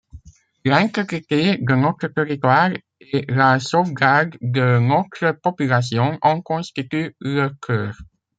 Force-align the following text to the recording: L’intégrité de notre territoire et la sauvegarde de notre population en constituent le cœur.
L’intégrité 0.65 1.57
de 1.61 1.75
notre 1.75 2.07
territoire 2.07 2.71
et 2.99 3.23
la 3.29 3.59
sauvegarde 3.59 4.35
de 4.41 4.79
notre 4.79 5.33
population 5.33 6.17
en 6.23 6.41
constituent 6.41 7.15
le 7.19 7.49
cœur. 7.61 7.93